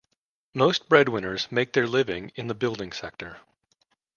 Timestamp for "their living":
1.73-2.31